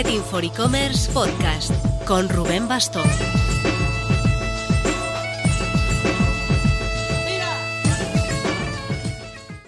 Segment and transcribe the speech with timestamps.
[0.00, 1.72] Marketing for E-Commerce Podcast
[2.06, 3.04] con Rubén Bastón.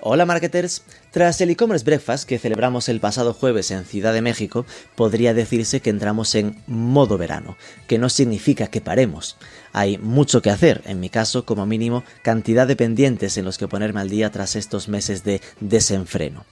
[0.01, 4.65] Hola marketers, tras el e-commerce breakfast que celebramos el pasado jueves en Ciudad de México,
[4.97, 9.37] podría decirse que entramos en modo verano, que no significa que paremos.
[9.75, 13.69] Hay mucho que hacer, en mi caso como mínimo cantidad de pendientes en los que
[13.69, 16.47] ponerme al día tras estos meses de desenfreno.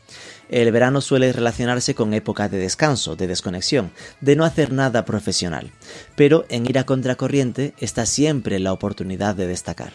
[0.50, 5.70] El verano suele relacionarse con época de descanso, de desconexión, de no hacer nada profesional,
[6.16, 9.92] pero en ir a contracorriente está siempre la oportunidad de destacar.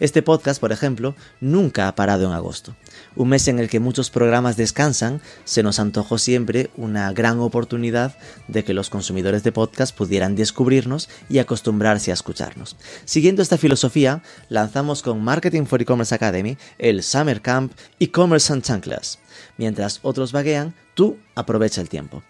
[0.00, 2.74] Este podcast, por ejemplo, nunca ha parado en agosto.
[3.14, 8.16] Un mes en el que muchos programas descansan, se nos antojó siempre una gran oportunidad
[8.48, 12.76] de que los consumidores de podcast pudieran descubrirnos y acostumbrarse a escucharnos.
[13.04, 19.18] Siguiendo esta filosofía, lanzamos con Marketing for E-Commerce Academy el Summer Camp E-Commerce and Chanclas.
[19.58, 22.22] Mientras otros vaguean, tú aprovecha el tiempo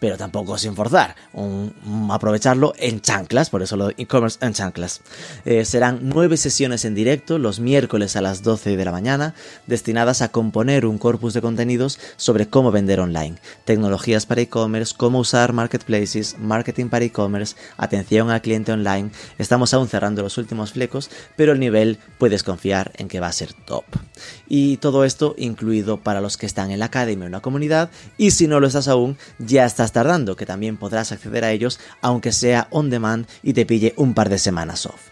[0.00, 1.16] pero tampoco sin forzar,
[2.10, 5.00] aprovecharlo en chanclas, por eso lo e-commerce en chanclas.
[5.44, 9.34] Eh, serán nueve sesiones en directo los miércoles a las 12 de la mañana,
[9.66, 15.18] destinadas a componer un corpus de contenidos sobre cómo vender online, tecnologías para e-commerce, cómo
[15.18, 19.10] usar marketplaces, marketing para e-commerce, atención al cliente online.
[19.38, 23.32] Estamos aún cerrando los últimos flecos, pero el nivel puedes confiar en que va a
[23.32, 23.84] ser top.
[24.48, 27.90] Y todo esto incluido para los que están en la academia o en la comunidad,
[28.16, 31.78] y si no lo estás aún, ya estás tardando, que también podrás acceder a ellos
[32.02, 35.08] aunque sea on demand y te pille un par de semanas off.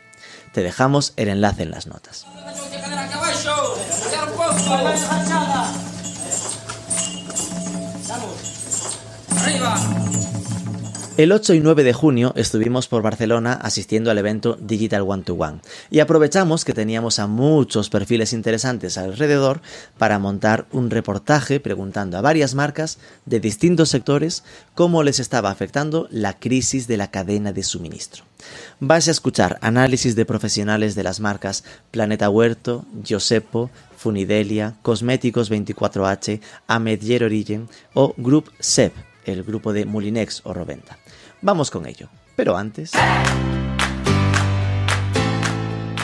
[0.53, 2.27] Te dejamos el enlace en las notas.
[11.17, 15.33] El 8 y 9 de junio estuvimos por Barcelona asistiendo al evento Digital One to
[15.33, 19.63] One y aprovechamos que teníamos a muchos perfiles interesantes alrededor
[19.97, 24.45] para montar un reportaje preguntando a varias marcas de distintos sectores
[24.75, 28.25] cómo les estaba afectando la crisis de la cadena de suministro.
[28.79, 36.43] Vas a escuchar análisis de profesionales de las marcas Planeta Huerto, Josepo, Funidelia, Cosméticos 24H,
[36.67, 38.93] Amedier Origin o Group SEP,
[39.25, 40.99] el grupo de Mulinex o Roventa.
[41.47, 42.09] Vamos con ello.
[42.35, 42.91] Pero antes...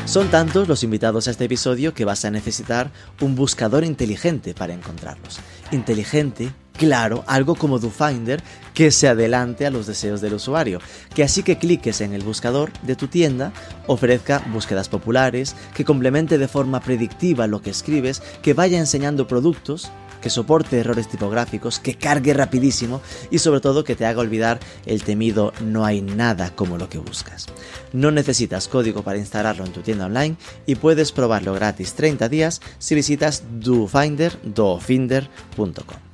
[0.04, 4.72] Son tantos los invitados a este episodio que vas a necesitar un buscador inteligente para
[4.72, 5.40] encontrarlos.
[5.72, 8.42] Inteligente, claro, algo como DoFinder
[8.74, 10.80] que se adelante a los deseos del usuario,
[11.14, 13.52] que así que cliques en el buscador de tu tienda
[13.86, 19.90] ofrezca búsquedas populares, que complemente de forma predictiva lo que escribes, que vaya enseñando productos
[20.22, 25.02] que soporte errores tipográficos, que cargue rapidísimo y sobre todo que te haga olvidar el
[25.02, 27.48] temido no hay nada como lo que buscas.
[27.92, 32.62] No necesitas código para instalarlo en tu tienda online y puedes probarlo gratis 30 días
[32.78, 36.11] si visitas dofinder.com.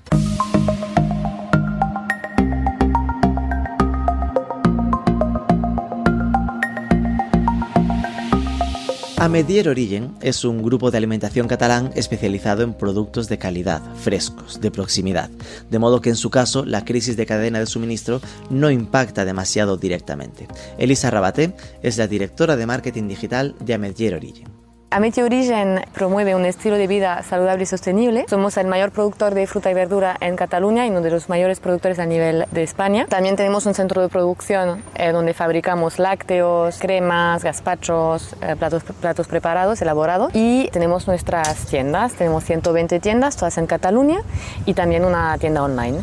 [9.20, 14.70] Amedier Origen es un grupo de alimentación catalán especializado en productos de calidad, frescos, de
[14.70, 15.28] proximidad,
[15.68, 19.76] de modo que en su caso la crisis de cadena de suministro no impacta demasiado
[19.76, 20.46] directamente.
[20.78, 24.57] Elisa Rabaté es la directora de marketing digital de Amedier Origen.
[24.90, 28.24] Ameti Origen promueve un estilo de vida saludable y sostenible.
[28.26, 31.60] Somos el mayor productor de fruta y verdura en Cataluña y uno de los mayores
[31.60, 33.04] productores a nivel de España.
[33.06, 39.28] También tenemos un centro de producción eh, donde fabricamos lácteos, cremas, gazpachos, eh, platos, platos
[39.28, 40.30] preparados, elaborados.
[40.34, 42.14] Y tenemos nuestras tiendas.
[42.14, 44.22] Tenemos 120 tiendas, todas en Cataluña,
[44.64, 45.98] y también una tienda online.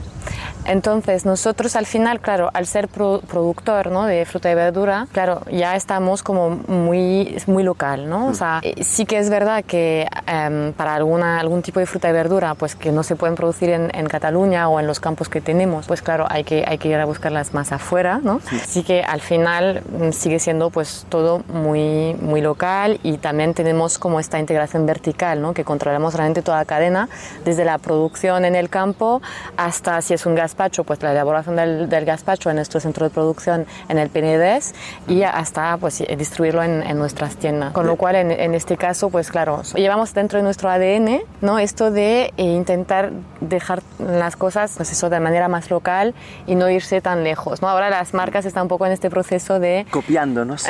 [0.65, 4.05] Entonces nosotros al final, claro, al ser productor ¿no?
[4.05, 8.27] de fruta y verdura, claro, ya estamos como muy, muy local, ¿no?
[8.27, 12.09] O sea, eh, sí que es verdad que em, para alguna, algún tipo de fruta
[12.09, 15.29] y verdura, pues que no se pueden producir en, en, Cataluña o en los campos
[15.29, 18.39] que tenemos, pues claro, hay que, hay que ir a buscarlas más afuera, ¿no?
[18.65, 18.83] Sí.
[18.83, 24.19] que al final mm, sigue siendo pues todo muy, muy local y también tenemos como
[24.19, 25.53] esta integración vertical, ¿no?
[25.53, 27.09] Que controlamos realmente toda la cadena,
[27.43, 29.21] desde la producción en el campo
[29.57, 33.05] hasta si es un gas gazpacho, pues la elaboración del, del gazpacho en nuestro centro
[33.05, 34.73] de producción en el Penedés
[35.07, 37.73] y hasta pues distribuirlo en, en nuestras tiendas.
[37.73, 41.59] Con lo cual en, en, este caso, pues claro, llevamos dentro de nuestro ADN, ¿no?
[41.59, 43.11] Esto de eh, intentar
[43.41, 46.13] dejar las cosas, pues eso de manera más local
[46.47, 47.69] y no irse tan lejos, ¿no?
[47.69, 50.65] Ahora las marcas están un poco en este proceso de copiándonos.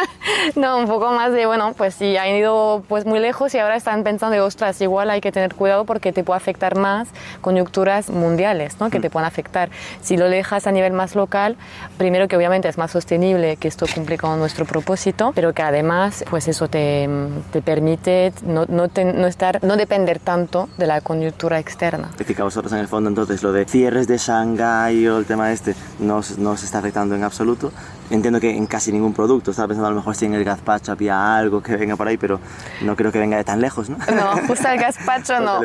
[0.56, 3.76] no, un poco más de bueno, pues sí han ido pues muy lejos y ahora
[3.76, 7.08] están pensando de ostras, igual hay que tener cuidado porque te puede afectar más
[7.40, 8.90] coyunturas mundiales, ¿no?
[8.90, 9.70] Que te pueden van a afectar.
[10.00, 11.56] Si lo dejas a nivel más local,
[11.96, 16.24] primero que obviamente es más sostenible, que esto cumple con nuestro propósito, pero que además
[16.28, 17.08] pues eso te,
[17.52, 22.10] te permite no, no, no, estar, no depender tanto de la coyuntura externa.
[22.18, 25.26] Es que a vosotros en el fondo entonces lo de cierres de Shanghái o el
[25.26, 27.72] tema este no, no se está afectando en absoluto.
[28.12, 30.92] Entiendo que en casi ningún producto, estaba pensando a lo mejor si en el gazpacho
[30.92, 32.40] había algo que venga por ahí, pero
[32.82, 33.96] no creo que venga de tan lejos, ¿no?
[34.14, 35.60] No, justo el gazpacho no.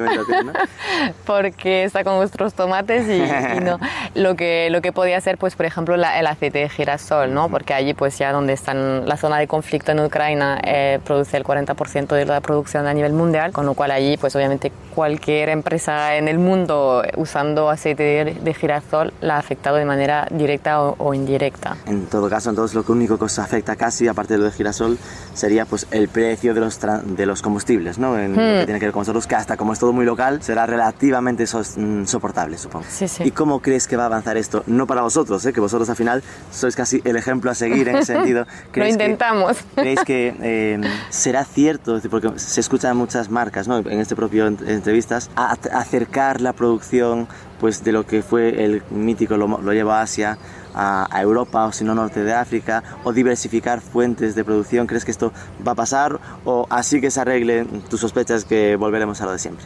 [1.25, 3.77] Porque está con nuestros tomates y, no.
[4.15, 7.49] Lo que, lo que podía ser, pues, por ejemplo, el aceite de girasol, ¿no?
[7.49, 11.43] Porque allí, pues, ya donde están la zona de conflicto en Ucrania, eh, produce el
[11.43, 16.15] 40% de la producción a nivel mundial, con lo cual allí, pues, obviamente, cualquier empresa
[16.15, 21.77] en el mundo usando aceite de, girasol la ha afectado de manera directa o, indirecta.
[21.85, 24.97] En todo caso, entonces, lo único que os afecta casi, aparte de lo de girasol,
[25.33, 28.17] sería, pues, el precio de los, de los combustibles, ¿no?
[28.17, 28.65] En lo que hmm.
[28.65, 32.05] tiene que ver con nosotros, que hasta como es todo muy local, será relativamente mm,
[32.05, 32.85] soportable, supongo.
[32.89, 33.23] Sí, sí.
[33.25, 34.63] ¿Y cómo crees que va a avanzar esto?
[34.67, 35.53] No para vosotros, ¿eh?
[35.53, 38.45] que vosotros al final sois casi el ejemplo a seguir en ese sentido.
[38.73, 39.57] Lo intentamos.
[39.57, 43.77] Que, ¿Creéis que em, será cierto, porque se escuchan muchas marcas ¿no?
[43.77, 47.27] en este propio entrevistas, a acercar la producción
[47.59, 50.37] pues de lo que fue el mítico lo, lo llevo a Asia
[50.77, 54.87] a, Europa o si no norte de África o diversificar fuentes de producción?
[54.87, 55.33] ¿Crees que esto
[55.65, 59.39] va a pasar o así que se arregle tus sospechas que volveremos a lo de
[59.39, 59.65] siempre?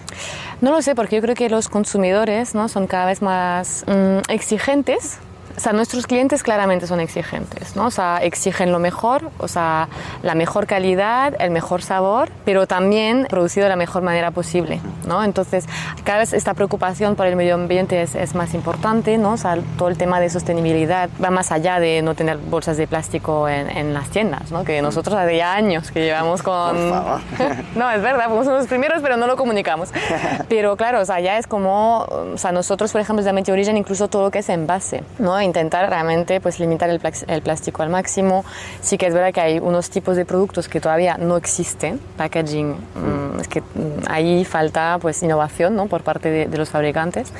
[0.61, 2.69] No lo sé porque yo creo que los consumidores ¿no?
[2.69, 5.19] son cada vez más mm, exigentes
[5.61, 7.85] o sea, nuestros clientes claramente son exigentes, ¿no?
[7.85, 9.89] O sea, exigen lo mejor, o sea,
[10.23, 15.23] la mejor calidad, el mejor sabor, pero también producido de la mejor manera posible, ¿no?
[15.23, 15.65] Entonces,
[16.03, 19.33] cada vez esta preocupación por el medio ambiente es, es más importante, ¿no?
[19.33, 22.87] O sea, todo el tema de sostenibilidad va más allá de no tener bolsas de
[22.87, 24.63] plástico en, en las tiendas, ¿no?
[24.63, 26.89] Que nosotros hace ya años que llevamos con...
[27.75, 29.89] no, es verdad, fuimos los primeros, pero no lo comunicamos.
[30.49, 34.07] Pero claro, o sea, ya es como, o sea, nosotros, por ejemplo, desde Origen, incluso
[34.07, 35.39] todo lo que es envase, ¿no?
[35.51, 38.45] Intentar realmente pues limitar el, el, plástico al máximo.
[38.81, 42.69] Sí que es verdad que hay unos tipos de productos que todavía no existen, packaging,
[42.71, 45.87] mm, es que mm, ahí falta pues innovación ¿no?
[45.87, 47.33] por parte de, de, los fabricantes.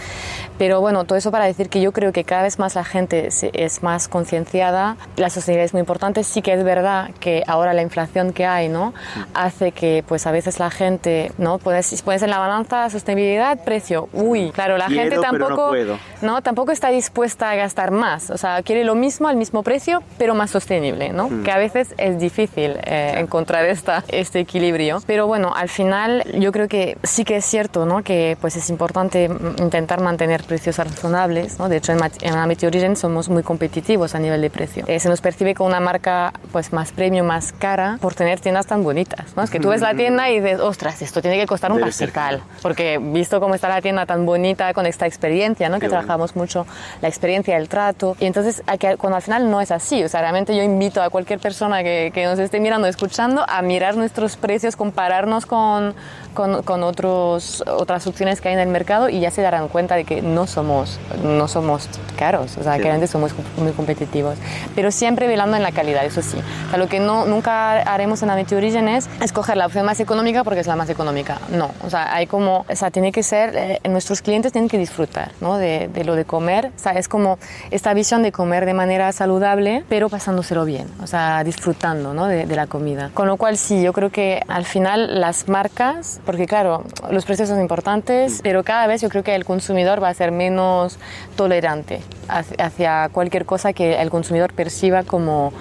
[0.62, 3.30] Pero bueno, todo eso para decir que yo creo que cada vez más la gente
[3.54, 6.24] es más concienciada, la sostenibilidad es muy importante.
[6.24, 8.94] Sí que es verdad que ahora la inflación que hay ¿no?
[9.34, 11.58] hace que pues a veces la gente, ¿no?
[11.58, 14.08] Pones, pones en la balanza sostenibilidad, precio.
[14.13, 15.74] Uy, claro, la gente tampoco,
[16.22, 20.04] no, tampoco está dispuesta a gastar más, o sea, quiere lo mismo al mismo precio,
[20.19, 21.28] pero más sostenible, ¿no?
[21.28, 21.44] Mm.
[21.44, 25.02] Que a veces es difícil eh, encontrar esta, este equilibrio.
[25.08, 28.04] Pero bueno, al final yo creo que sí que es cierto, ¿no?
[28.04, 29.28] Que pues es importante
[29.58, 31.69] intentar mantener precios razonables, ¿no?
[31.69, 34.83] De hecho, en, en Amity Origin somos muy competitivos a nivel de precio.
[34.86, 38.68] Eh, se nos percibe como una marca pues más premium, más cara, por tener tiendas
[38.68, 39.44] tan bonitas, ¿no?
[39.44, 42.42] Es que tú ves la tienda y dices, ostras, esto tiene que costar un pastizal,
[42.62, 45.80] porque visto cómo está la tienda tan bonita con esta experiencia, ¿no?
[45.80, 46.68] Que trabajamos mucho
[47.01, 48.62] la experiencia, el trato, y entonces,
[48.98, 52.12] cuando al final no es así, o sea, realmente yo invito a cualquier persona que,
[52.13, 55.95] que nos esté mirando, escuchando, a mirar nuestros precios, compararnos con,
[56.33, 59.95] con, con, otros, otras opciones que hay en el mercado y ya se darán cuenta
[59.95, 64.38] de que no somos, no somos caros, o sea, que realmente somos muy competitivos,
[64.75, 66.38] pero siempre velando en la calidad, eso sí.
[66.67, 69.99] O sea, lo que no, nunca haremos en Amity Origin es escoger la opción más
[69.99, 71.39] económica porque es la más económica.
[71.49, 74.77] No, o sea, hay como, o sea, tiene que ser, eh, nuestros clientes tienen que
[74.77, 75.57] disfrutar, ¿no?
[75.57, 77.38] De, de, lo de comer, o sea, es como
[77.71, 82.27] esta visión de comer de manera saludable, pero pasándoselo bien, o sea, disfrutando, ¿no?
[82.27, 83.09] De, de la comida.
[83.13, 87.49] Con lo cual, sí, yo creo que al final las marcas porque claro, los precios
[87.49, 91.00] son importantes, pero cada vez yo creo que el consumidor va a ser menos
[91.35, 95.51] tolerante hacia cualquier cosa que el consumidor perciba como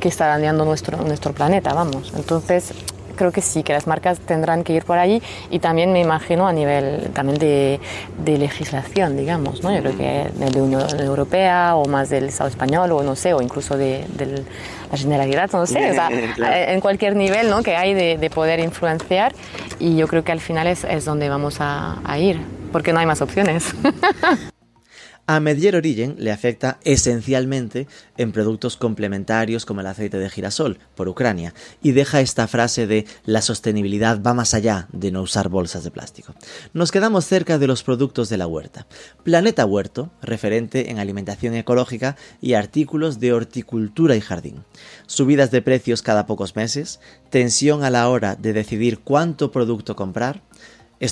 [0.00, 2.12] que está dañando nuestro, nuestro planeta, vamos.
[2.16, 2.74] Entonces,
[3.18, 6.48] creo que sí, que las marcas tendrán que ir por allí y también me imagino
[6.48, 7.80] a nivel también de,
[8.24, 9.74] de legislación, digamos, ¿no?
[9.74, 13.42] Yo creo que de Unión Europea o más del Estado español o no sé, o
[13.42, 14.44] incluso de, de
[14.90, 16.08] la Generalidad, no sé, o sea,
[16.72, 17.62] en cualquier nivel ¿no?
[17.62, 19.34] que hay de, de, poder influenciar
[19.78, 23.00] y yo creo que al final es, es donde vamos a, a ir, porque no
[23.00, 23.74] hay más opciones.
[25.30, 31.06] A Medier Origen le afecta esencialmente en productos complementarios como el aceite de girasol por
[31.06, 35.84] Ucrania y deja esta frase de la sostenibilidad va más allá de no usar bolsas
[35.84, 36.34] de plástico.
[36.72, 38.86] Nos quedamos cerca de los productos de la huerta.
[39.22, 44.64] Planeta Huerto, referente en alimentación ecológica y artículos de horticultura y jardín.
[45.04, 50.40] Subidas de precios cada pocos meses, tensión a la hora de decidir cuánto producto comprar,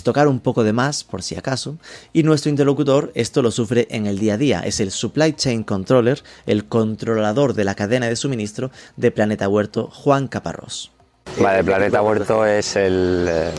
[0.03, 1.79] tocar un poco de más, por si acaso,
[2.13, 4.61] y nuestro interlocutor esto lo sufre en el día a día.
[4.61, 9.89] Es el Supply Chain Controller, el controlador de la cadena de suministro de Planeta Huerto,
[9.93, 10.93] Juan Caparrós.
[11.41, 13.53] Vale, Planeta Huerto es el, eh,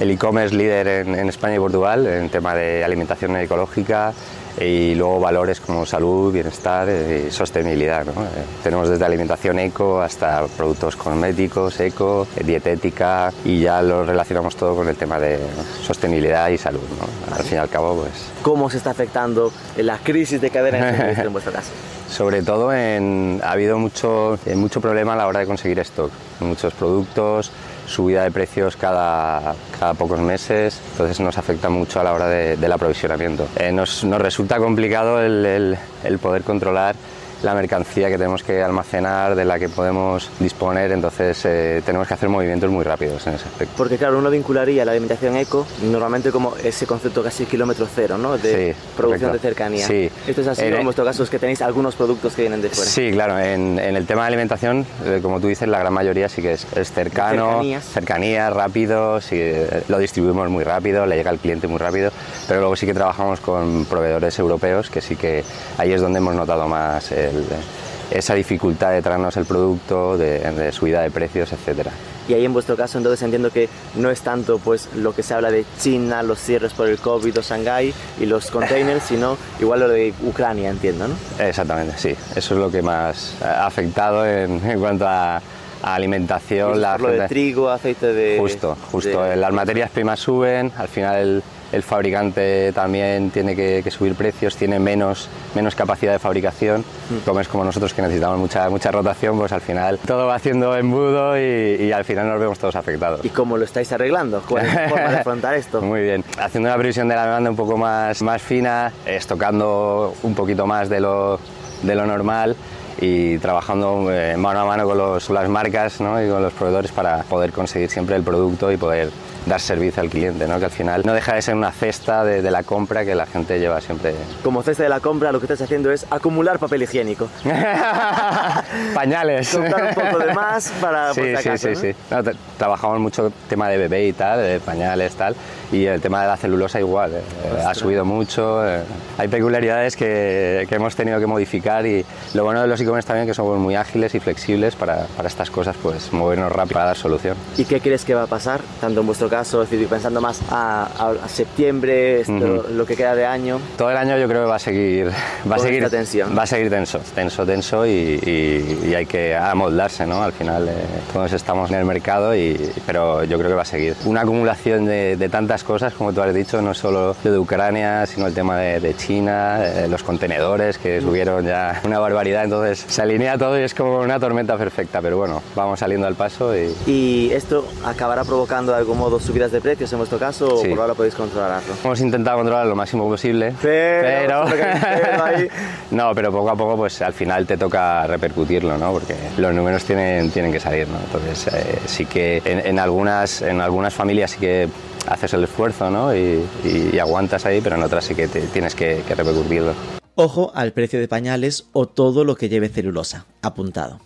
[0.00, 4.12] e-commerce líder en, en España y Portugal en tema de alimentación ecológica,
[4.60, 8.04] y luego valores como salud, bienestar y sostenibilidad.
[8.04, 8.12] ¿no?
[8.12, 14.76] Eh, tenemos desde alimentación eco hasta productos cosméticos, eco, dietética y ya lo relacionamos todo
[14.76, 15.38] con el tema de
[15.82, 16.80] sostenibilidad y salud.
[16.98, 17.34] ¿no?
[17.36, 18.12] Al fin y al cabo, pues...
[18.42, 21.70] ¿Cómo se está afectando la crisis de cadena en vuestro caso?
[22.10, 26.10] Sobre todo en, ha habido mucho, eh, mucho problema a la hora de conseguir stock.
[26.40, 27.50] Muchos productos,
[27.86, 32.56] subida de precios cada, cada pocos meses, entonces nos afecta mucho a la hora de,
[32.56, 33.48] del aprovisionamiento.
[33.56, 36.94] Eh, nos, nos, resulta complicado el, el, el poder controlar
[37.42, 42.14] la mercancía que tenemos que almacenar, de la que podemos disponer, entonces eh, tenemos que
[42.14, 43.74] hacer movimientos muy rápidos en ese aspecto.
[43.76, 48.38] Porque claro, uno vincularía la alimentación eco normalmente como ese concepto casi kilómetro cero, ¿no?
[48.38, 49.32] De sí, producción correcto.
[49.48, 49.86] de cercanía.
[49.86, 50.10] Sí.
[50.26, 52.68] Esto es así, En- en vuestro caso es que tenéis algunos productos que vienen de
[52.70, 52.90] fuera.
[52.90, 56.28] Sí, claro, en, en el tema de alimentación, eh, como tú dices, la gran mayoría
[56.28, 57.84] sí que es, es cercano, Cercanías.
[57.84, 62.10] cercanía, rápido, sí, eh, lo distribuimos muy rápido, le llega al cliente muy rápido,
[62.46, 65.42] pero luego sí que trabajamos con proveedores europeos, que sí que
[65.78, 70.70] ahí es donde hemos notado más el- esa dificultad de traernos el producto, de, de
[70.72, 71.90] subida de precios, etcétera.
[72.28, 75.32] Y ahí en vuestro caso entonces entiendo que no es tanto pues lo que se
[75.32, 79.80] habla de China, los cierres por el COVID o Shanghái y los containers, sino igual
[79.80, 81.14] lo de Ucrania, entiendo, ¿no?
[81.42, 82.10] Exactamente, sí.
[82.36, 86.80] Eso es lo que más ha afectado en, en cuanto a, a alimentación.
[86.82, 88.36] La lo de trigo, aceite de...
[88.38, 89.22] Justo, justo.
[89.22, 94.14] de- Las materias primas suben, al final el, el fabricante también tiene que, que subir
[94.14, 96.82] precios, tiene menos, menos capacidad de fabricación.
[96.82, 97.24] Mm.
[97.24, 100.76] Como es como nosotros que necesitamos mucha, mucha rotación, pues al final todo va haciendo
[100.76, 103.24] embudo y, y al final nos vemos todos afectados.
[103.24, 104.42] ¿Y cómo lo estáis arreglando?
[104.48, 105.80] ¿Cuál es la forma de afrontar esto?
[105.80, 106.24] Muy bien.
[106.38, 110.88] Haciendo una previsión de la demanda un poco más, más fina, estocando un poquito más
[110.88, 111.38] de lo,
[111.82, 112.54] de lo normal
[113.00, 116.22] y trabajando eh, mano a mano con, los- con las marcas ¿no?
[116.22, 119.10] y con los proveedores para poder conseguir siempre el producto y poder
[119.46, 120.58] dar servicio al cliente, ¿no?
[120.58, 123.26] que al final no deja de ser una cesta de, de la compra que la
[123.26, 124.14] gente lleva siempre.
[124.42, 127.28] Como cesta de la compra, lo que estás haciendo es acumular papel higiénico.
[128.94, 129.50] Pañales.
[129.54, 131.14] Comprar un poco de más para...
[131.14, 131.80] Sí, por si sí, acaso, sí, ¿no?
[131.80, 131.94] sí.
[132.10, 135.34] No, tra- trabajamos mucho tema de bebé y tal, de pañales tal,
[135.70, 137.22] y el tema de la celulosa igual, eh,
[137.66, 138.66] ha subido mucho.
[138.66, 138.82] eh.
[139.18, 143.26] Hay peculiaridades que, que hemos tenido que modificar y lo bueno de los e-commerce también
[143.26, 146.96] que somos muy ágiles y flexibles para, para estas cosas, pues movernos rápido para dar
[146.96, 147.36] solución.
[147.56, 148.60] ¿Y qué crees que va a pasar?
[148.80, 150.88] Tanto en vuestro caso, es decir, pensando más a,
[151.24, 152.64] a- septiembre, esto, Ujú.
[152.74, 153.58] lo que queda de año.
[153.78, 155.10] Todo el año yo creo que va a seguir,
[155.50, 156.36] va a seguir, tensión.
[156.36, 157.90] va a seguir tenso, tenso, tenso y,
[158.22, 160.22] y- y hay que amoldarse, ¿no?
[160.22, 160.72] Al final eh,
[161.14, 163.96] todos estamos en el mercado y, pero yo creo que va a seguir.
[164.04, 168.04] Una acumulación de, de tantas cosas, como tú has dicho, no solo lo de Ucrania,
[168.04, 172.84] sino el tema de, de China, eh, los contenedores que subieron ya una barbaridad, entonces
[172.86, 176.54] se alinea todo y es como una tormenta perfecta, pero bueno, vamos saliendo al paso
[176.54, 180.66] y, ¿Y esto acabará provocando de algún modo subidas de precios en vuestro caso Sí.
[180.66, 181.74] o por ahora podéis controlarlo?
[181.84, 184.44] Hemos intentado controlar lo máximo posible, Pero- pero
[185.90, 188.92] no, pero poco a poco, pues al final te toca repercutirlo, ¿no?
[188.92, 190.98] Porque los números tienen, tienen que salir, ¿no?
[190.98, 194.68] Entonces eh, sí que en, en algunas, en algunas familias sí que
[195.08, 196.14] haces el esfuerzo, ¿no?
[196.14, 199.72] Y, y- y aguantas ahí, pero en otras sí que te- tienes que, que repercutirlo.
[200.14, 203.24] Ojo al precio de pañales o todo lo que lleve celulosa.
[203.40, 203.98] Apuntado.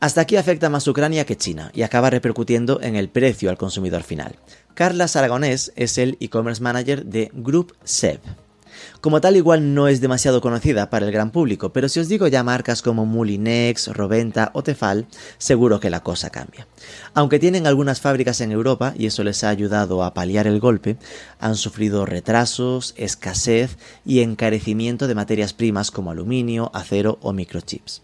[0.00, 4.02] Hasta aquí afecta más Ucrania que China y acaba repercutiendo en el precio al consumidor
[4.02, 4.36] final.
[4.72, 8.20] Carla Aragonés es el e-commerce manager de Group Seb.
[9.00, 12.28] Como tal igual no es demasiado conocida para el gran público, pero si os digo
[12.28, 15.06] ya marcas como Mulinex, Roventa o Tefal,
[15.38, 16.66] seguro que la cosa cambia.
[17.14, 20.98] Aunque tienen algunas fábricas en Europa y eso les ha ayudado a paliar el golpe,
[21.38, 28.02] han sufrido retrasos, escasez y encarecimiento de materias primas como aluminio, acero o microchips.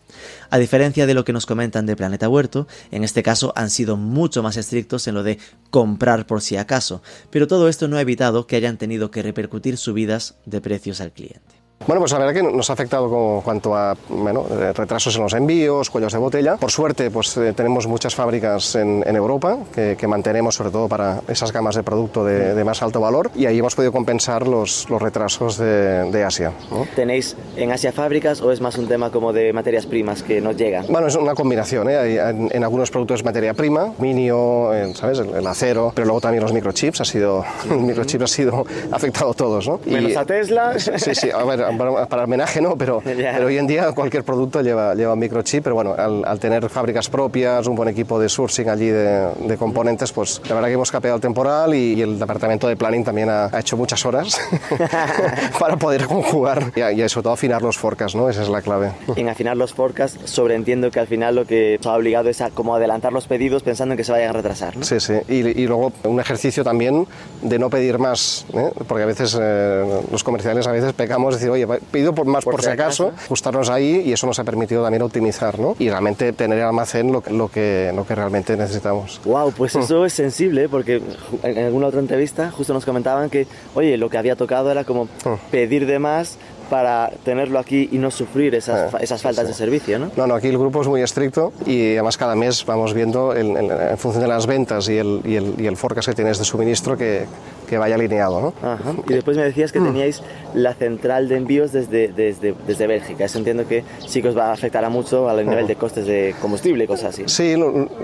[0.49, 3.99] A diferencia de lo que nos comentan de Planeta Huerto, en este caso han sido
[3.99, 5.39] mucho más estrictos en lo de
[5.69, 9.77] comprar por si acaso, pero todo esto no ha evitado que hayan tenido que repercutir
[9.77, 11.66] subidas de precios al cliente.
[11.87, 15.23] Bueno, pues la verdad que nos ha afectado con cuanto a bueno, eh, retrasos en
[15.23, 16.57] los envíos, cuellos de botella.
[16.57, 20.89] Por suerte, pues eh, tenemos muchas fábricas en, en Europa que, que mantenemos sobre todo
[20.89, 24.47] para esas gamas de producto de, de más alto valor y ahí hemos podido compensar
[24.49, 26.53] los, los retrasos de, de Asia.
[26.71, 26.87] ¿no?
[26.97, 30.57] ¿Tenéis en Asia fábricas o es más un tema como de materias primas que nos
[30.57, 30.87] llegan?
[30.89, 31.89] Bueno, es una combinación.
[31.89, 32.17] ¿eh?
[32.17, 35.19] En, en algunos productos es materia prima, aluminio, eh, ¿sabes?
[35.19, 37.01] El, el acero, pero luego también los microchips.
[37.01, 39.81] Ha sido, el microchip ha sido afectado a todos, ¿no?
[39.87, 40.75] Menos a Tesla.
[40.97, 41.31] Sí, sí.
[41.31, 45.15] A ver, para el homenaje no, pero, pero hoy en día cualquier producto lleva, lleva
[45.15, 49.31] un microchip, pero bueno, al, tener fábricas propias, un buen equipo de sourcing allí de,
[49.33, 53.05] de componentes, pues la verdad que hemos capeado el temporal y, el departamento de planning
[53.05, 54.39] también ha, hecho muchas horas
[55.59, 58.29] para poder conjugar y, y, sobre todo afinar los forecasts, ¿no?
[58.29, 58.93] Esa es la clave.
[59.17, 62.51] En afinar los forecasts sobreentiendo que al final lo que os ha obligado es a
[62.51, 64.85] como adelantar los pedidos pensando en que se vayan a retrasar, ¿no?
[64.85, 67.07] Sí, sí, y, y luego un ejercicio también
[67.43, 68.71] de no pedir más, ¿eh?
[68.87, 72.63] porque a veces eh, los comerciales a veces pecamos decir, oye, pido por más por,
[72.63, 75.77] si acaso, ajustarnos ahí y eso nos ha permitido también optimizar, ¿no?
[75.79, 79.21] Y realmente tener el almacén lo, lo, que, lo que realmente necesitamos.
[79.25, 79.81] Wow, pues mm.
[79.81, 80.69] eso es sensible, ¿eh?
[80.69, 81.03] porque
[81.43, 85.05] en alguna otra entrevista justo nos comentaban que, oye, lo que había tocado era como
[85.05, 85.51] mm.
[85.51, 89.99] pedir de más para tenerlo aquí y no sufrir esas, eh, esas faltas de servicio,
[89.99, 90.11] ¿no?
[90.17, 93.97] No, no, aquí el grupo es muy estricto y además cada mes vamos viendo en
[93.99, 96.97] función de las ventas y el, y el, y el forecast que tienes de suministro
[96.97, 97.27] que,
[97.67, 98.55] que vaya alineado, ¿no?
[98.63, 98.95] Ajá.
[99.09, 99.85] Y después me decías que mm.
[99.85, 100.23] teníais
[100.55, 103.25] la central de envíos desde, desde, desde Bélgica.
[103.25, 106.07] Eso entiendo que sí que os va a afectar a mucho al nivel de costes
[106.07, 107.25] de combustible y cosas así.
[107.27, 107.55] Sí,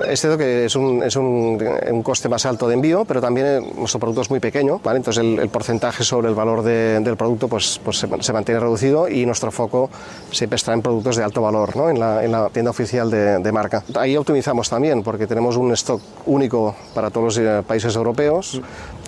[0.08, 3.72] es cierto que es un, es un, un coste más alto de envío, pero también
[3.76, 4.98] nuestro producto es muy pequeño, ¿vale?
[4.98, 8.60] Entonces el, el porcentaje sobre el valor de, del producto pues, pues se, se mantiene
[8.60, 9.90] reducido y nuestro foco
[10.30, 11.90] siempre está en productos de alto valor ¿no?
[11.90, 13.82] en, la, en, la, tienda oficial de, de, marca.
[13.94, 18.60] Ahí optimizamos también porque tenemos un stock único para todos los eh, países europeos.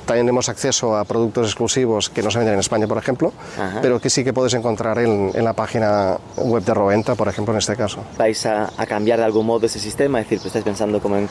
[0.06, 3.78] También tenemos acceso a productos exclusivos que no se venden en España, por ejemplo, Ajá.
[3.80, 7.52] pero que sí que puedes encontrar en, en, la página web de Roventa, por ejemplo,
[7.54, 8.02] en este caso.
[8.18, 10.20] ¿Vais a, a cambiar de algún modo ese sistema?
[10.20, 11.28] Es decir, que estáis pensando como en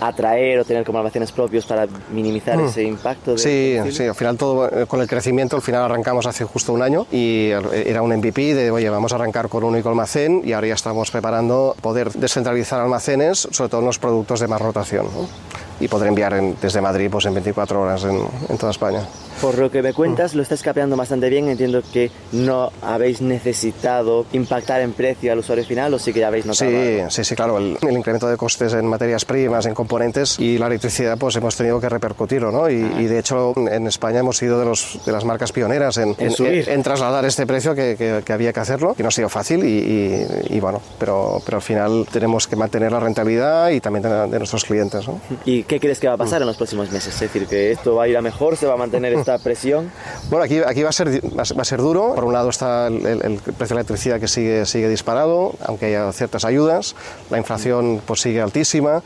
[0.00, 2.66] atraer o tener como almacenes propios para minimizar mm.
[2.66, 3.32] ese impacto?
[3.32, 6.72] De sí, sí, al final todo, eh, con el crecimiento, al final arrancamos hace justo
[6.72, 10.42] un año y era un MVP de, oye, vamos a arrancar con un único almacén
[10.44, 14.60] y ahora ya estamos preparando poder descentralizar almacenes, sobre todo en los productos de más
[14.60, 15.06] rotación.
[15.06, 15.28] ¿no?
[15.80, 19.00] Y poder enviar en, desde Madrid pues, en 24 horas en, en, toda España.
[19.40, 21.48] Por lo que me cuentas, lo estás capeando bastante bien.
[21.48, 26.28] Entiendo que no habéis necesitado impactar en precio al usuario final o sí que ya
[26.28, 26.70] habéis notado.
[26.70, 27.58] Sí, sí, sí, claro.
[27.58, 31.54] El, el, incremento de costes en materias primas, en componentes y la electricidad, pues hemos
[31.56, 32.70] tenido que repercutirlo, ¿no?
[32.70, 33.00] Y, ah.
[33.00, 36.30] y de hecho, en España hemos sido de, los, de las marcas pioneras en, en,
[36.30, 36.68] subir.
[36.68, 39.64] en trasladar este precio que, que, que, había que hacerlo, que no ha sido fácil
[39.64, 44.08] y, y, bueno, pero, pero al final tenemos que mantener la rentabilidad y también de,
[44.28, 45.06] de nuestros clientes.
[45.06, 45.20] ¿no?
[45.44, 47.14] ¿Y qué crees que va a pasar en los próximos meses?
[47.14, 49.90] Es decir, que esto va a ir a mejor, se va a mantener presión.
[50.30, 52.14] Bueno, aquí, aquí va, a ser, va a ser duro.
[52.14, 55.54] Por un lado está el, el, el precio de la electricidad que sigue, sigue disparado,
[55.64, 56.94] aunque haya ciertas ayudas.
[57.30, 59.02] La inflación pues, sigue altísima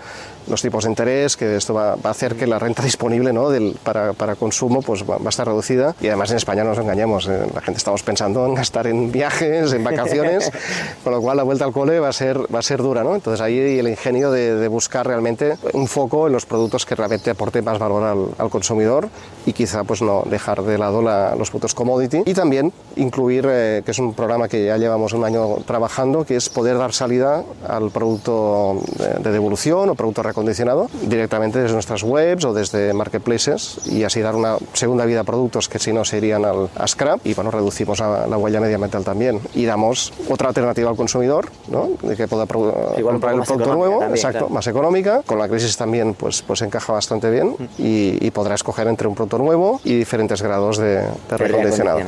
[0.48, 3.50] los tipos de interés, que esto va, va a hacer que la renta disponible ¿no?
[3.50, 5.94] Del, para, para, consumo pues, va, va, a estar reducida.
[6.00, 9.12] Y además en España no nos engañemos, eh, la gente estamos pensando en gastar en
[9.12, 10.50] viajes, en vacaciones,
[11.04, 13.02] con lo cual la vuelta al cole va a ser, va a ser dura.
[13.04, 13.14] ¿no?
[13.14, 17.30] Entonces ahí el ingenio de, de, buscar realmente un foco en los productos que realmente
[17.30, 19.08] aporten más valor al, al consumidor
[19.46, 22.22] y quizá pues, no dejar de lado la, los productos commodity.
[22.26, 26.36] Y también incluir, eh, que es un programa que ya llevamos un año trabajando, que
[26.36, 32.02] es poder dar salida al producto de, de devolución o producto acondicionado directamente desde nuestras
[32.02, 36.04] webs o desde marketplaces y así dar una segunda vida a productos que si no
[36.04, 40.12] se irían al, a scrap y bueno, reducimos la, la, huella medioambiental también y damos
[40.28, 41.90] otra alternativa al consumidor ¿no?
[42.02, 44.54] de que pueda Igual comprar el producto nuevo, también, exacto, claro.
[44.54, 48.88] más económica, con la crisis también pues, pues encaja bastante bien y, y podrá escoger
[48.88, 52.00] entre un producto nuevo y diferentes grados de, de recondicionado.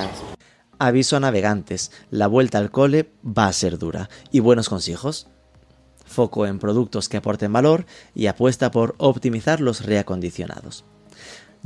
[0.79, 4.09] Aviso a navegantes, la vuelta al cole va a ser dura.
[4.33, 5.29] ¿Y buenos consejos?
[6.12, 10.85] Foco en productos que aporten valor y apuesta por optimizar los reacondicionados.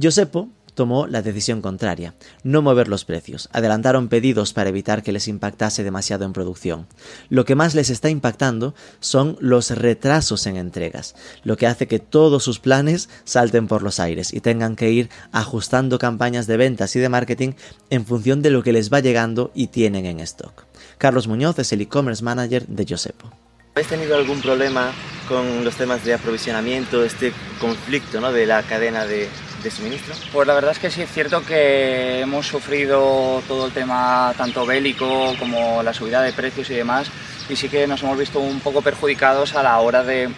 [0.00, 5.26] Josepo tomó la decisión contraria, no mover los precios, adelantaron pedidos para evitar que les
[5.26, 6.86] impactase demasiado en producción.
[7.30, 11.98] Lo que más les está impactando son los retrasos en entregas, lo que hace que
[11.98, 16.94] todos sus planes salten por los aires y tengan que ir ajustando campañas de ventas
[16.94, 17.52] y de marketing
[17.88, 20.66] en función de lo que les va llegando y tienen en stock.
[20.98, 23.45] Carlos Muñoz es el e-commerce manager de Josepo.
[23.76, 24.90] ¿Habéis tenido algún problema
[25.28, 28.32] con los temas de aprovisionamiento, este conflicto ¿no?
[28.32, 29.28] de la cadena de,
[29.70, 30.14] suministro?
[30.32, 34.64] Pues la verdad es que sí es cierto que hemos sufrido todo el tema tanto
[34.64, 37.08] bélico como la subida de precios y demás
[37.50, 40.30] y sí que nos hemos visto un poco perjudicados a la hora de,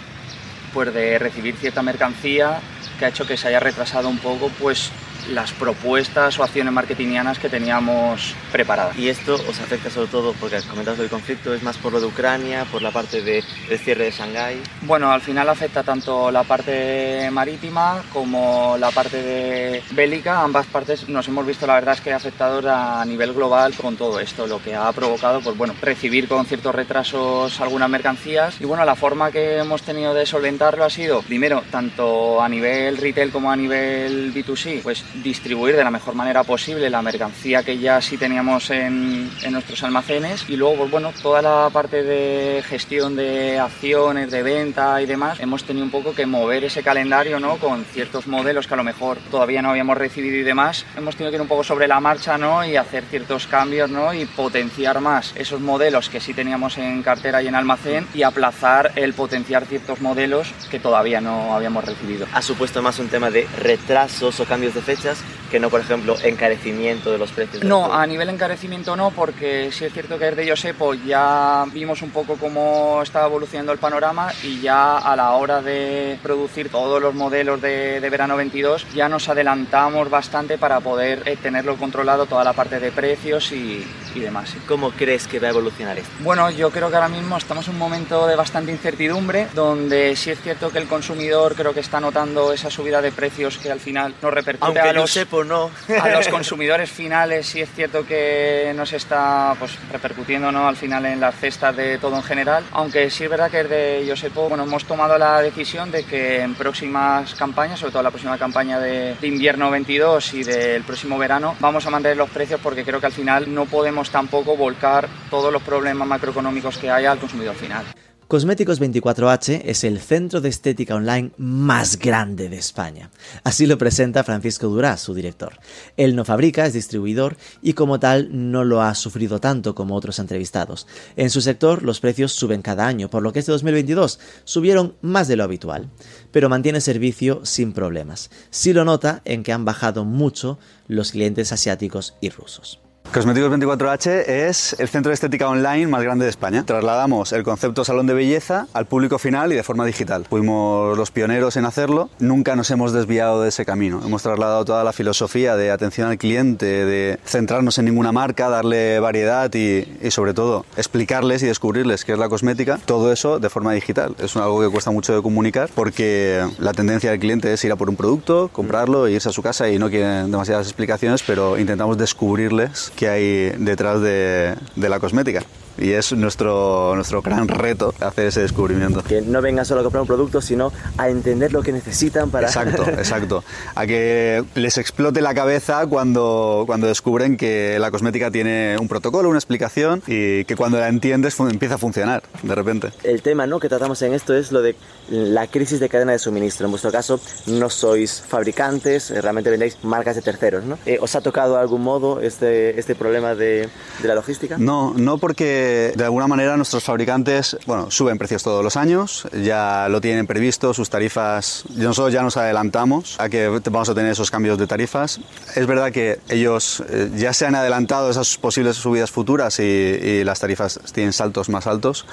[0.74, 2.59] pues, de recibir cierta mercancía
[2.98, 4.90] que ha hecho que se haya retrasado un poco pues
[5.31, 8.96] las propuestas o acciones marketingianas que teníamos preparadas.
[8.98, 12.07] ¿Y esto os afecta sobre todo, porque comentas el conflicto, es más por lo de
[12.07, 14.61] Ucrania, por la parte de, del cierre de Shanghái?
[14.83, 21.09] Bueno, al final afecta tanto la parte marítima como la parte de bélica, ambas partes
[21.09, 24.62] nos hemos visto la verdad es que afectados a nivel global con todo esto, lo
[24.62, 29.31] que ha provocado pues bueno, recibir con ciertos retrasos algunas mercancías y bueno, la forma
[29.31, 34.33] que hemos tenido de solventarlo ha sido primero tanto a nivel retail como a nivel
[34.35, 39.30] B2C, pues distribuir de la mejor manera posible la mercancía que ya sí teníamos en,
[39.50, 45.00] nuestros almacenes y luego, pues bueno, toda la parte de gestión de acciones, de venta
[45.00, 47.56] y demás, hemos tenido un poco que mover ese calendario, ¿no?
[47.56, 51.30] Con ciertos modelos que a lo mejor todavía no habíamos recibido y demás, hemos tenido
[51.30, 52.64] que ir un poco sobre la marcha, ¿no?
[52.64, 54.12] Y hacer ciertos cambios, ¿no?
[54.12, 58.92] Y potenciar más esos modelos que sí teníamos en cartera y en almacén y aplazar
[58.96, 62.26] el potenciar ciertos modelos que todavía no habíamos recibido.
[62.32, 65.18] Ha supuesto más un tema de retrasos o cambios de fechas
[65.50, 67.64] que no, por ejemplo, encarecimiento de los precios.
[67.64, 72.11] No, a nivel encarecimiento no, porque sí es cierto que desde Yosepo ya vimos un
[72.11, 77.14] poco cómo estaba evolucionando el panorama y ya a la hora de producir todos los
[77.14, 82.44] modelos de, de verano 22 ya nos adelantamos bastante para poder eh, tenerlo controlado toda
[82.44, 83.87] la parte de precios y,
[84.18, 84.54] y demás.
[84.66, 86.11] ¿Cómo crees que va a evolucionar esto?
[86.20, 90.31] Bueno, yo creo que ahora mismo estamos en un momento de bastante incertidumbre, donde sí
[90.31, 93.81] es cierto que el consumidor creo que está notando esa subida de precios que al
[93.81, 95.70] final nos repercute Aunque a los, sepo, no.
[96.00, 100.68] a los consumidores finales, sí es cierto que nos está pues, repercutiendo ¿no?
[100.68, 104.07] al final en las cestas de todo en general, aunque sí es verdad que desde
[104.07, 108.38] Yosepo bueno, hemos tomado la decisión de que en próximas campañas, sobre todo la próxima
[108.38, 112.85] campaña de, de invierno 22 y del próximo verano, vamos a mantener los precios porque
[112.85, 117.18] creo que al final no podemos tampoco volcar todos los problemas macroeconómicos que haya al
[117.18, 117.84] consumidor final.
[118.28, 123.10] Cosméticos 24H es el centro de estética online más grande de España.
[123.42, 125.58] Así lo presenta Francisco Durá, su director.
[125.96, 130.18] Él no fabrica, es distribuidor y como tal no lo ha sufrido tanto como otros
[130.18, 130.86] entrevistados.
[131.16, 135.26] En su sector los precios suben cada año, por lo que este 2022 subieron más
[135.26, 135.88] de lo habitual,
[136.30, 138.28] pero mantiene servicio sin problemas.
[138.50, 142.78] Sí lo nota en que han bajado mucho los clientes asiáticos y rusos.
[143.12, 146.64] Cosméticos 24H es el centro de estética online más grande de España.
[146.64, 150.26] Trasladamos el concepto salón de belleza al público final y de forma digital.
[150.28, 154.02] Fuimos los pioneros en hacerlo, nunca nos hemos desviado de ese camino.
[154.04, 159.00] Hemos trasladado toda la filosofía de atención al cliente, de centrarnos en ninguna marca, darle
[159.00, 163.48] variedad y, y sobre todo explicarles y descubrirles qué es la cosmética, todo eso de
[163.48, 164.16] forma digital.
[164.18, 167.76] Es algo que cuesta mucho de comunicar porque la tendencia del cliente es ir a
[167.76, 171.58] por un producto, comprarlo e irse a su casa y no quieren demasiadas explicaciones, pero
[171.58, 175.44] intentamos descubrirles que hay detrás de, la cosmética.
[175.78, 179.02] Y es nuestro, nuestro gran reto hacer ese descubrimiento.
[179.02, 182.46] Que no vengan solo a comprar un producto, sino a entender lo que necesitan para...
[182.48, 183.44] Exacto, exacto.
[183.74, 189.28] A que les explote la cabeza cuando, cuando descubren que la cosmética tiene un protocolo,
[189.28, 192.88] una explicación y que cuando la entiendes empieza a funcionar de repente.
[193.04, 193.60] El tema ¿no?
[193.60, 194.74] que tratamos en esto es lo de
[195.10, 196.66] la crisis de cadena de suministro.
[196.66, 200.64] En vuestro caso, no sois fabricantes, eh, realmente vendéis marcas de terceros.
[200.64, 200.78] ¿no?
[200.86, 203.68] Eh, ¿Os ha tocado de algún modo este, este problema de,
[204.02, 204.56] de la logística?
[204.58, 209.88] No, no porque de alguna manera nuestros fabricantes, bueno, suben precios todos los años, ya
[209.88, 214.31] lo tienen previsto, sus tarifas, nosotros ya nos adelantamos a que vamos a tener esos
[214.31, 215.20] cambios de tarifas.
[215.54, 220.24] Es verdad que ellos eh, ya se han adelantado esas posibles subidas futuras y, y
[220.24, 222.07] las tarifas tienen saltos más altos.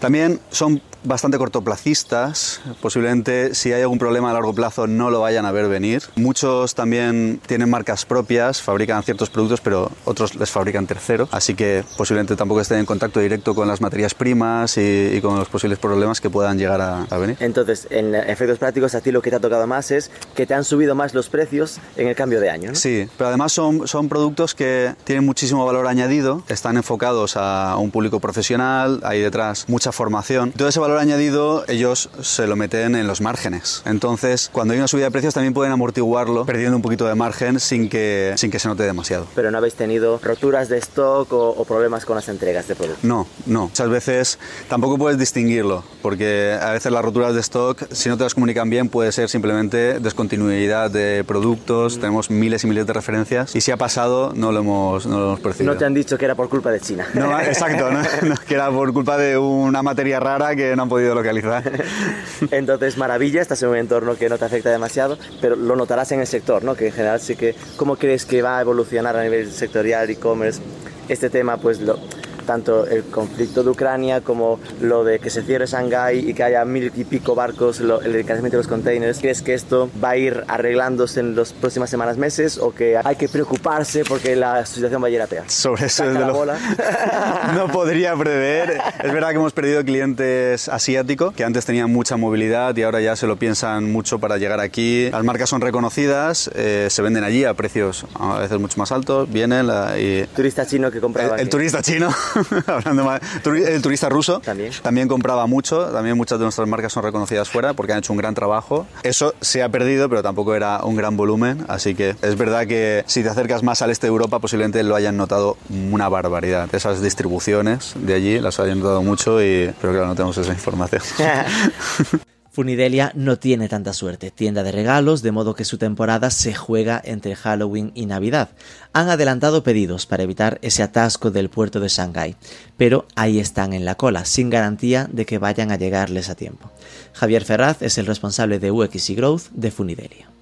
[0.00, 5.46] También son bastante cortoplacistas, posiblemente si hay algún problema a largo plazo no lo vayan
[5.46, 6.02] a ver venir.
[6.16, 11.84] Muchos también tienen marcas propias, fabrican ciertos productos, pero otros les fabrican tercero, así que
[11.96, 15.78] posiblemente tampoco estén en contacto directo con las materias primas y, y con los posibles
[15.78, 17.36] problemas que puedan llegar a, a venir.
[17.40, 20.54] Entonces, en efectos prácticos, a ti lo que te ha tocado más es que te
[20.54, 22.70] han subido más los precios en el cambio de año.
[22.70, 22.74] ¿no?
[22.76, 27.90] Sí, pero además son, son productos que tienen muchísimo valor añadido, están enfocados a un
[27.90, 30.52] público profesional, hay detrás mucha formación.
[30.52, 33.82] Todo ese valor añadido ellos se lo meten en los márgenes.
[33.84, 37.60] Entonces, cuando hay una subida de precios también pueden amortiguarlo perdiendo un poquito de margen
[37.60, 39.26] sin que, sin que se note demasiado.
[39.34, 43.04] Pero no habéis tenido roturas de stock o, o problemas con las entregas de productos.
[43.04, 43.62] No, no.
[43.68, 44.38] Muchas veces
[44.68, 48.70] tampoco puedes distinguirlo, porque a veces las roturas de stock, si no te las comunican
[48.70, 51.98] bien, puede ser simplemente descontinuidad de productos.
[51.98, 55.26] Tenemos miles y miles de referencias y si ha pasado, no lo hemos, no lo
[55.26, 55.72] hemos percibido.
[55.72, 57.06] No te han dicho que era por culpa de China.
[57.14, 60.88] No, exacto, no, no, que era por culpa de una materia rara que no han
[60.88, 61.70] podido localizar.
[62.50, 66.20] Entonces, maravilla, estás en un entorno que no te afecta demasiado, pero lo notarás en
[66.20, 66.74] el sector, ¿no?
[66.74, 70.60] Que en general sí que, ¿cómo crees que va a evolucionar a nivel sectorial, e-commerce,
[71.08, 71.98] este tema, pues lo,
[72.46, 76.64] tanto el conflicto de Ucrania como lo de que se cierre Shanghái y que haya
[76.64, 79.18] mil y pico barcos, lo- el encarecimiento de los containers.
[79.18, 83.16] ¿Crees que esto va a ir arreglándose en las próximas semanas, meses o que hay
[83.16, 85.44] que preocuparse porque la situación va a ir a peor?
[85.48, 86.56] Sobre eso desde bola.
[87.54, 88.80] no podría prever.
[89.02, 93.16] Es verdad que hemos perdido clientes asiáticos que antes tenían mucha movilidad y ahora ya
[93.16, 95.10] se lo piensan mucho para llegar aquí.
[95.10, 99.30] Las marcas son reconocidas, eh, se venden allí a precios a veces mucho más altos,
[99.30, 102.08] vienen la- y Turista chino que compraba el, el turista chino
[102.66, 104.72] Hablando mal, el turista ruso ¿También?
[104.82, 108.18] también compraba mucho, también muchas de nuestras marcas son reconocidas fuera porque han hecho un
[108.18, 108.86] gran trabajo.
[109.02, 113.04] Eso se ha perdido, pero tampoco era un gran volumen, así que es verdad que
[113.06, 115.56] si te acercas más al este de Europa posiblemente lo hayan notado
[115.90, 116.68] una barbaridad.
[116.74, 121.02] Esas distribuciones de allí las hayan notado mucho, y, pero claro, no tenemos esa información.
[122.56, 126.98] Funidelia no tiene tanta suerte, tienda de regalos, de modo que su temporada se juega
[127.04, 128.48] entre Halloween y Navidad.
[128.94, 132.36] Han adelantado pedidos para evitar ese atasco del puerto de Shanghái,
[132.78, 136.70] pero ahí están en la cola, sin garantía de que vayan a llegarles a tiempo.
[137.12, 140.35] Javier Ferraz es el responsable de UX y Growth de Funidelia.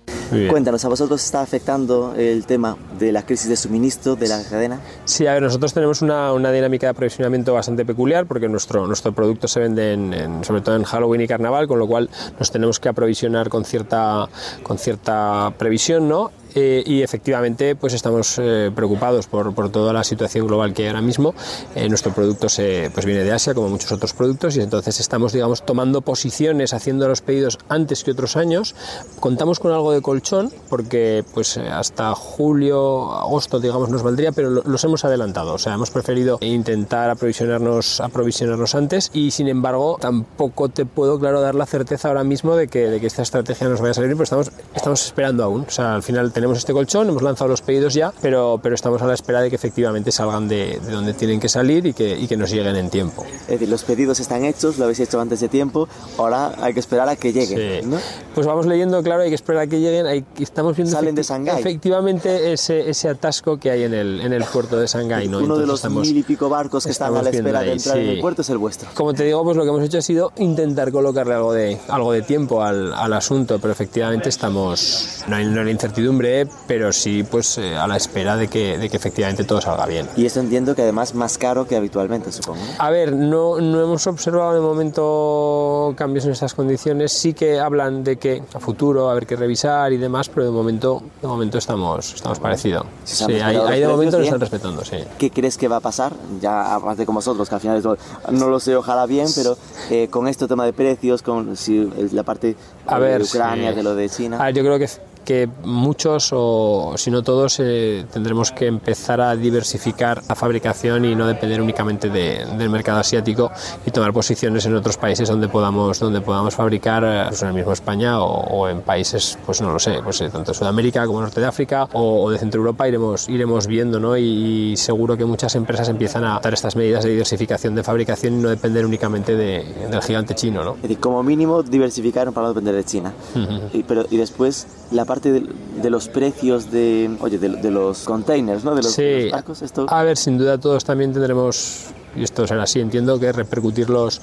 [0.50, 4.80] Cuéntanos, ¿a vosotros está afectando el tema de la crisis de suministro de la cadena?
[5.04, 9.12] Sí, a ver, nosotros tenemos una, una dinámica de aprovisionamiento bastante peculiar porque nuestro, nuestro
[9.12, 12.50] producto se vende en, en, sobre todo en Halloween y Carnaval, con lo cual nos
[12.50, 14.28] tenemos que aprovisionar con cierta,
[14.62, 16.32] con cierta previsión, ¿no?
[16.54, 20.88] Eh, y efectivamente pues estamos eh, preocupados por, por, toda la situación global que hay
[20.88, 21.34] ahora mismo.
[21.74, 25.32] Eh, nuestro producto se, pues viene de Asia como muchos otros productos y entonces estamos
[25.32, 28.74] digamos tomando posiciones, haciendo los pedidos antes que otros años.
[29.18, 34.62] Contamos con algo de colchón porque pues hasta julio, agosto digamos nos valdría, pero lo,
[34.62, 35.54] los hemos adelantado.
[35.54, 41.40] O sea, hemos preferido intentar aprovisionarnos, aprovisionarnos antes y sin embargo tampoco te puedo claro
[41.40, 44.10] dar la certeza ahora mismo de que, de que esta estrategia nos vaya a salir,
[44.10, 45.64] pero estamos, estamos esperando aún.
[45.66, 48.74] O sea, al final tenemos tenemos este colchón, hemos lanzado los pedidos ya, pero, pero
[48.74, 51.94] estamos a la espera de que efectivamente salgan de, de donde tienen que salir y
[51.94, 53.24] que, y que, nos lleguen en tiempo.
[53.24, 56.80] Es decir, los pedidos están hechos, lo habéis hecho antes de tiempo, ahora hay que
[56.80, 57.82] esperar a que lleguen.
[57.82, 57.88] Sí.
[57.88, 57.96] ¿no?
[58.34, 60.04] Pues vamos leyendo, claro, hay que esperar a que lleguen.
[60.04, 61.60] Hay, estamos viendo Salen de Shanghái.
[61.60, 65.28] efectivamente ese, ese atasco que hay en el, en el puerto de Shanghái.
[65.28, 65.38] ¿no?
[65.38, 67.68] Uno Entonces de los estamos, mil y pico barcos que están a la espera ahí,
[67.68, 68.02] de entrar sí.
[68.02, 68.90] en el puerto es el vuestro.
[68.92, 72.12] Como te digo, pues lo que hemos hecho ha sido intentar colocarle algo de, algo
[72.12, 76.33] de tiempo al, al asunto, pero efectivamente estamos, no hay, no hay incertidumbre,
[76.66, 80.08] pero sí pues eh, a la espera de que, de que efectivamente todo salga bien.
[80.16, 82.60] Y esto entiendo que además más caro que habitualmente, supongo.
[82.78, 87.12] A ver, no, no hemos observado de momento cambios en estas condiciones.
[87.12, 91.02] Sí que hablan de que a futuro haber que revisar y demás, pero de momento,
[91.20, 92.58] de momento estamos, estamos han
[93.04, 94.96] Sí, ahí, de momento nos están respetando, sí.
[95.18, 96.12] ¿Qué crees que va a pasar?
[96.40, 97.96] Ya aparte con vosotros, que al final esto,
[98.30, 99.56] no lo sé, ojalá bien, pero
[99.90, 103.76] eh, con este tema de precios, con si, la parte A de ver, Ucrania, sí.
[103.76, 104.38] de lo de China.
[104.40, 104.88] A ver, yo creo que,
[105.24, 111.14] que muchos, o si no todos, eh, tendremos que empezar a diversificar la fabricación y
[111.14, 113.50] no depender únicamente de- del mercado asiático
[113.86, 117.54] y tomar posiciones en otros países donde podamos, donde podamos fabricar, eh, pues en el
[117.54, 121.20] mismo España o, o en países, pues no lo sé, pues eh, tanto Sudamérica como
[121.20, 124.16] Norte de África o, o de Centro Europa iremos, iremos viendo, ¿no?
[124.16, 128.34] Y, y seguro que muchas empresas empiezan a adoptar estas medidas de diversificación de fabricación
[128.38, 130.74] y no depender únicamente de- del gigante chino, ¿no?
[130.76, 133.12] Es decir, como mínimo diversificar para no depender de China.
[133.72, 135.46] y, pero, y después la parte de,
[135.82, 138.74] de los precios de, oye, de, de los containers, ¿no?
[138.74, 139.86] De los, de los barcos, esto...
[139.88, 141.86] A ver, sin duda todos también tendremos,
[142.16, 144.20] y esto será así, entiendo que repercutir los,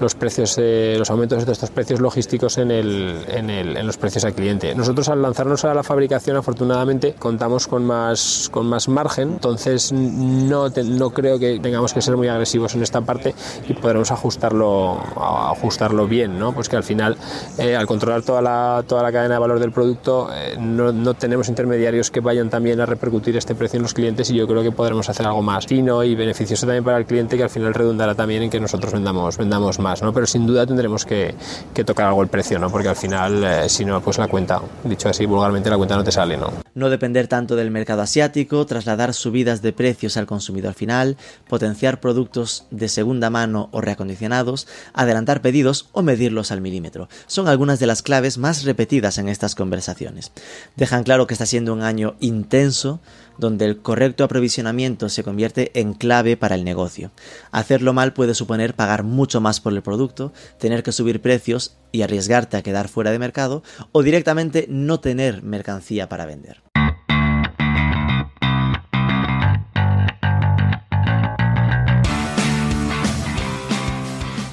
[0.00, 3.96] los precios, eh, los aumentos de estos precios logísticos en, el, en, el, en los
[3.96, 4.74] precios al cliente.
[4.74, 10.68] Nosotros al lanzarnos a la fabricación, afortunadamente, contamos con más, con más margen, entonces no,
[10.68, 13.34] no creo que tengamos que ser muy agresivos en esta parte
[13.68, 16.52] y podremos ajustarlo, ajustarlo bien, ¿no?
[16.52, 17.16] Pues que al final,
[17.58, 21.14] eh, al controlar toda la, toda la cadena de valor del producto, eh, no, no
[21.14, 24.62] tenemos intermediarios que vayan también a repercutir este precio en los clientes y yo creo
[24.62, 27.74] que podremos hacer algo más fino y beneficioso también para el cliente que al final
[27.74, 30.12] redundará también en que nosotros vendamos, vendamos más, ¿no?
[30.12, 31.34] Pero sin duda tendremos que,
[31.72, 32.70] que tocar algo el precio, ¿no?
[32.70, 36.04] Porque al final, eh, si no, pues la cuenta, dicho así vulgarmente, la cuenta no
[36.04, 36.52] te sale, ¿no?
[36.74, 41.16] No depender tanto del mercado asiático, trasladar subidas de precios al consumidor final,
[41.48, 47.08] potenciar productos de segunda mano o reacondicionados, adelantar pedidos o medirlos al milímetro.
[47.26, 50.32] Son algunas de las claves más repetidas en estas conversaciones.
[50.76, 53.00] Dejan claro que está siendo un año intenso
[53.38, 57.10] donde el correcto aprovisionamiento se convierte en clave para el negocio.
[57.50, 62.02] Hacerlo mal puede suponer pagar mucho más por el producto, tener que subir precios y
[62.02, 66.62] arriesgarte a quedar fuera de mercado o directamente no tener mercancía para vender.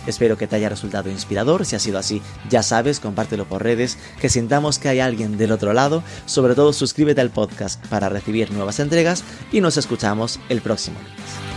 [0.08, 1.66] Espero que te haya resultado inspirador.
[1.66, 5.52] Si ha sido así, ya sabes, compártelo por redes, que sintamos que hay alguien del
[5.52, 6.04] otro lado.
[6.26, 11.51] Sobre todo, suscríbete al podcast para recibir nuevas entregas y nos escuchamos el próximo lunes.